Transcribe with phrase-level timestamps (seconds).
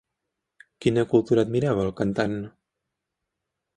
[0.85, 2.37] Quina cultura admirava el cantant?